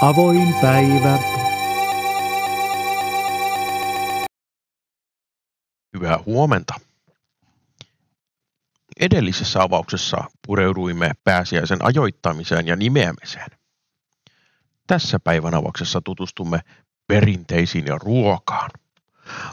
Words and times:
Avoin 0.00 0.54
päivä. 0.62 1.18
Hyvää 5.94 6.18
huomenta. 6.26 6.74
Edellisessä 9.00 9.62
avauksessa 9.62 10.24
pureuduimme 10.46 11.10
pääsiäisen 11.24 11.78
ajoittamiseen 11.84 12.66
ja 12.66 12.76
nimeämiseen. 12.76 13.46
Tässä 14.86 15.18
päivän 15.24 15.54
avauksessa 15.54 16.00
tutustumme 16.00 16.60
perinteisiin 17.06 17.86
ja 17.86 17.98
ruokaan. 17.98 18.70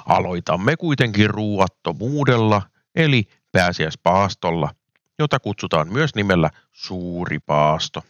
Aloitamme 0.06 0.76
kuitenkin 0.78 1.30
ruuattomuudella, 1.30 2.62
eli 2.96 3.28
pääsiäispaastolla, 3.52 4.70
jota 5.20 5.40
kutsutaan 5.40 5.94
myös 5.94 6.16
nimellä 6.16 6.50
suuri 6.72 7.40
paasto. 7.40 8.04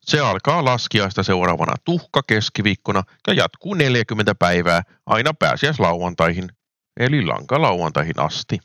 Se 0.00 0.20
alkaa 0.20 0.64
laskiaista 0.64 1.22
seuraavana 1.22 1.74
tuhka 1.84 2.22
keskiviikkona 2.26 3.02
ja 3.26 3.32
jatkuu 3.32 3.74
40 3.74 4.34
päivää 4.34 4.82
aina 5.06 5.34
pääsiäislauantaihin, 5.34 6.48
eli 6.96 7.24
lankalauantaihin 7.24 8.20
asti. 8.20 8.58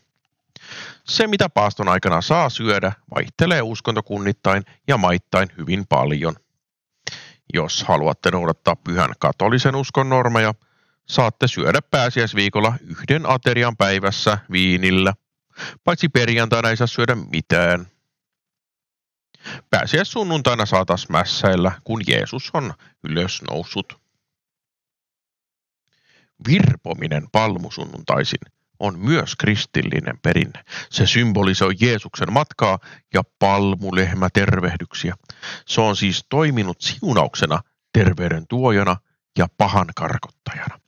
Se, 1.03 1.27
mitä 1.27 1.49
paaston 1.49 1.89
aikana 1.89 2.21
saa 2.21 2.49
syödä, 2.49 2.91
vaihtelee 3.15 3.61
uskontokunnittain 3.61 4.63
ja 4.87 4.97
maittain 4.97 5.49
hyvin 5.57 5.87
paljon. 5.89 6.35
Jos 7.53 7.83
haluatte 7.83 8.31
noudattaa 8.31 8.75
pyhän 8.75 9.13
katolisen 9.19 9.75
uskon 9.75 10.09
normeja, 10.09 10.53
saatte 11.05 11.47
syödä 11.47 11.81
pääsiäisviikolla 11.81 12.73
yhden 12.81 13.29
aterian 13.29 13.77
päivässä 13.77 14.37
viinillä. 14.51 15.13
Paitsi 15.83 16.09
perjantaina 16.09 16.69
ei 16.69 16.77
saa 16.77 16.87
syödä 16.87 17.15
mitään. 17.15 17.87
Pääsiäissunnuntaina 19.69 20.65
saatas 20.65 21.09
mässäillä, 21.09 21.71
kun 21.83 22.01
Jeesus 22.07 22.49
on 22.53 22.73
ylösnoussut. 23.03 23.99
Virpominen 26.47 27.27
palmusunnuntaisin 27.31 28.39
on 28.79 28.99
myös 28.99 29.35
kristillinen 29.35 30.19
perinne. 30.21 30.63
Se 30.89 31.07
symbolisoi 31.07 31.73
Jeesuksen 31.81 32.33
matkaa 32.33 32.79
ja 33.13 33.21
palmulehmä 33.39 34.29
tervehdyksiä. 34.33 35.15
Se 35.67 35.81
on 35.81 35.95
siis 35.95 36.25
toiminut 36.29 36.81
siunauksena, 36.81 37.59
terveyden 37.93 38.47
tuojana 38.47 38.97
ja 39.37 39.47
pahan 39.57 39.87
karkottajana. 39.95 40.79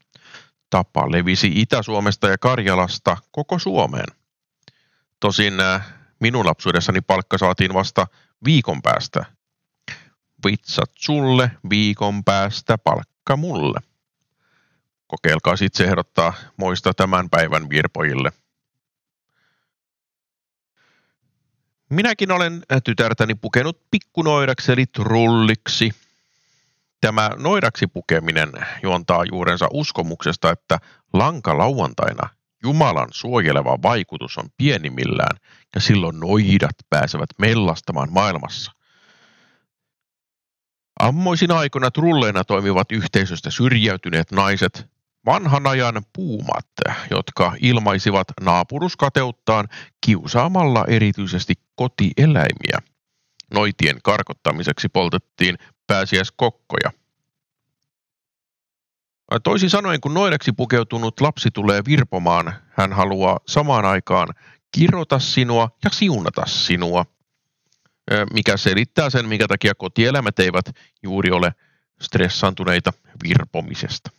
Tapa 0.70 1.12
levisi 1.12 1.52
Itä-Suomesta 1.56 2.28
ja 2.28 2.38
Karjalasta 2.38 3.17
koko 3.32 3.60
Suomeen. 3.60 4.08
Tosin 5.20 5.60
äh, 5.60 5.97
minun 6.20 6.46
lapsuudessani 6.46 7.02
palkka 7.02 7.38
saatiin 7.38 7.73
vasta 7.73 8.08
viikon 8.46 8.82
päästä. 8.82 9.26
Vitsat 10.46 10.92
sulle, 10.96 11.52
viikon 11.70 12.23
päästä 12.23 12.78
palkka 12.78 13.38
mulle. 13.38 13.80
Kokeilkaa 15.08 15.56
sitten 15.56 15.88
ehdottaa 15.88 16.34
moista 16.58 16.94
tämän 16.94 17.30
päivän 17.30 17.70
virpojille. 17.70 18.32
Minäkin 21.90 22.32
olen 22.32 22.64
tytärtäni 22.84 23.36
pukenut 23.36 23.82
pikkunoidaksi 23.92 24.72
eli 24.72 24.86
trulliksi. 24.86 25.92
Tämä 27.02 27.30
noidaksi 27.38 27.88
pukeminen 27.88 28.52
juontaa 28.84 29.23
juurensa 29.32 29.68
uskomuksesta, 29.72 30.52
että 30.52 30.80
lanka 31.14 31.58
lauantaina 31.58 32.30
Jumalan 32.68 33.08
suojeleva 33.12 33.78
vaikutus 33.84 34.38
on 34.38 34.50
pienimmillään 34.58 35.38
ja 35.76 35.82
silloin 35.82 36.20
noidat 36.20 36.76
pääsevät 36.90 37.30
mellastamaan 37.38 38.12
maailmassa. 38.12 38.72
Ammoisin 41.00 41.52
aikoina 41.52 41.92
trulleina 41.92 42.44
toimivat 42.44 42.92
yhteisöstä 42.92 43.52
syrjäytyneet 43.52 44.32
naiset 44.32 44.86
vanhan 45.26 45.68
ajan 45.68 46.06
puumat, 46.14 46.67
jotka 47.11 47.54
ilmaisivat 47.61 48.28
naapuruskateuttaan 48.42 49.67
kiusaamalla 50.05 50.86
erityisesti 50.88 51.54
kotieläimiä. 51.76 52.80
Noitien 53.54 53.99
karkottamiseksi 54.04 54.89
poltettiin 54.89 55.58
pääsiäiskokkoja. 55.88 56.92
Toisin 59.43 59.70
sanoen, 59.70 60.02
kun 60.02 60.14
noidaksi 60.14 60.52
pukeutunut 60.52 61.21
lapsi 61.21 61.52
tulee 61.52 61.82
virpomaan, 61.86 62.54
hän 62.70 62.93
haluaa 62.93 63.39
samaan 63.48 63.86
aikaan 63.86 64.27
kirota 64.71 65.20
sinua 65.20 65.70
ja 65.83 65.89
siunata 65.89 66.45
sinua, 66.45 67.05
mikä 68.33 68.58
selittää 68.58 69.10
sen, 69.10 69.27
minkä 69.27 69.48
takia 69.48 69.76
kotieläimet 69.76 70.39
eivät 70.39 70.66
juuri 71.04 71.32
ole 71.32 71.54
stressantuneita 72.02 72.93
virpomisesta 73.23 74.10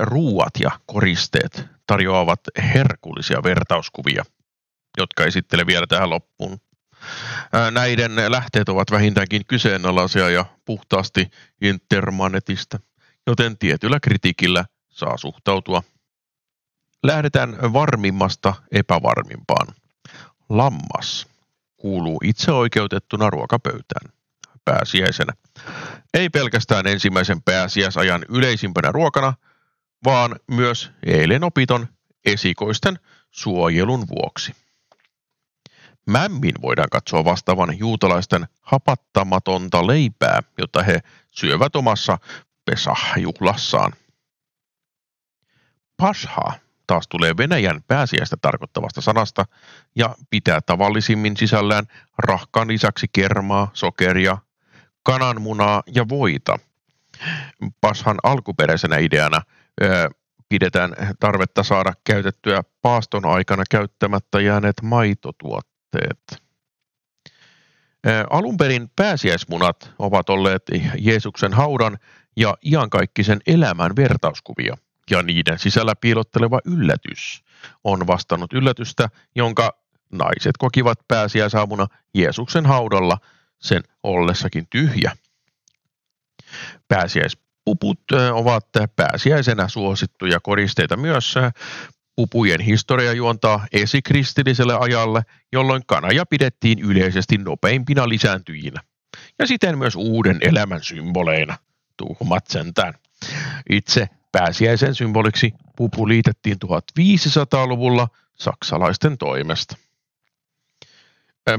ruuat 0.00 0.52
ja 0.60 0.70
koristeet 0.86 1.66
tarjoavat 1.86 2.40
herkullisia 2.74 3.42
vertauskuvia, 3.42 4.24
jotka 4.98 5.24
esittelen 5.24 5.66
vielä 5.66 5.86
tähän 5.86 6.10
loppuun. 6.10 6.60
Näiden 7.70 8.12
lähteet 8.28 8.68
ovat 8.68 8.90
vähintäänkin 8.90 9.46
kyseenalaisia 9.46 10.30
ja 10.30 10.44
puhtaasti 10.64 11.30
intermanetista, 11.60 12.78
joten 13.26 13.58
tietyllä 13.58 14.00
kritiikillä 14.00 14.64
saa 14.90 15.16
suhtautua. 15.16 15.82
Lähdetään 17.02 17.72
varmimmasta 17.72 18.54
epävarmimpaan. 18.72 19.66
Lammas 20.48 21.26
kuuluu 21.76 22.20
itseoikeutettuna 22.24 23.30
ruokapöytään 23.30 24.12
pääsiäisenä. 24.64 25.32
Ei 26.14 26.28
pelkästään 26.28 26.86
ensimmäisen 26.86 27.42
pääsiäisajan 27.42 28.24
yleisimpänä 28.28 28.92
ruokana, 28.92 29.34
vaan 30.04 30.36
myös 30.50 30.90
eilen 31.06 31.44
opiton 31.44 31.88
esikoisten 32.24 32.98
suojelun 33.30 34.08
vuoksi. 34.08 34.54
Mämmin 36.08 36.54
voidaan 36.62 36.88
katsoa 36.90 37.24
vastaavan 37.24 37.78
juutalaisten 37.78 38.46
hapattamatonta 38.62 39.86
leipää, 39.86 40.40
jota 40.58 40.82
he 40.82 41.00
syövät 41.30 41.76
omassa 41.76 42.18
pesahjuhlassaan. 42.64 43.92
Pasha 45.96 46.52
taas 46.86 47.08
tulee 47.08 47.36
Venäjän 47.36 47.82
pääsiäistä 47.86 48.36
tarkoittavasta 48.36 49.00
sanasta 49.00 49.44
ja 49.96 50.14
pitää 50.30 50.60
tavallisimmin 50.60 51.36
sisällään 51.36 51.84
rahkan 52.18 52.68
lisäksi 52.68 53.06
kermaa, 53.12 53.70
sokeria, 53.72 54.38
kananmunaa 55.02 55.82
ja 55.94 56.08
voita. 56.08 56.58
Pashan 57.80 58.16
alkuperäisenä 58.22 58.96
ideana 58.96 59.42
ö, 59.82 60.10
pidetään 60.48 60.94
tarvetta 61.20 61.62
saada 61.62 61.92
käytettyä 62.04 62.62
paaston 62.82 63.26
aikana 63.26 63.62
käyttämättä 63.70 64.40
jääneet 64.40 64.76
maitotuotteet. 64.82 65.77
Ö, 68.06 68.24
alun 68.30 68.56
perin 68.56 68.90
pääsiäismunat 68.96 69.92
ovat 69.98 70.30
olleet 70.30 70.62
Jeesuksen 70.98 71.52
haudan 71.52 71.98
ja 72.36 72.54
iankaikkisen 72.64 73.40
elämän 73.46 73.96
vertauskuvia, 73.96 74.76
ja 75.10 75.22
niiden 75.22 75.58
sisällä 75.58 75.96
piilotteleva 75.96 76.60
yllätys 76.64 77.44
on 77.84 78.06
vastannut 78.06 78.52
yllätystä, 78.52 79.08
jonka 79.34 79.78
naiset 80.12 80.56
kokivat 80.58 80.98
pääsiäisaamuna 81.08 81.86
Jeesuksen 82.14 82.66
haudalla– 82.66 83.18
sen 83.58 83.82
ollessakin 84.02 84.66
tyhjä. 84.70 85.12
Pääsiäispuput 86.88 88.00
ovat 88.32 88.66
pääsiäisenä 88.96 89.68
suosittuja 89.68 90.40
koristeita 90.40 90.96
myös. 90.96 91.34
Pupujen 92.18 92.60
historia 92.60 93.12
juontaa 93.12 93.66
esikristilliselle 93.72 94.76
ajalle, 94.80 95.22
jolloin 95.52 95.82
kanaja 95.86 96.26
pidettiin 96.26 96.78
yleisesti 96.78 97.38
nopeimpina 97.38 98.08
lisääntyjinä. 98.08 98.80
Ja 99.38 99.46
siten 99.46 99.78
myös 99.78 99.96
uuden 99.96 100.38
elämän 100.40 100.82
symboleina. 100.82 101.58
Tuhmat 101.96 102.46
sentään. 102.46 102.94
Itse 103.70 104.08
pääsiäisen 104.32 104.94
symboliksi 104.94 105.52
pupu 105.76 106.08
liitettiin 106.08 106.56
1500-luvulla 106.64 108.08
saksalaisten 108.34 109.18
toimesta. 109.18 109.76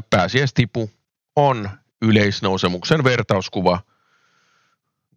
Pääsiäistipu 0.10 0.92
on 1.36 1.70
yleisnousemuksen 2.02 3.04
vertauskuva 3.04 3.80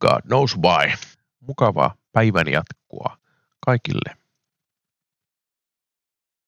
God 0.00 0.22
knows 0.26 0.56
why. 0.58 0.92
Mukavaa 1.40 1.94
päivän 2.12 2.48
jatkoa 2.48 3.16
kaikille. 3.60 4.21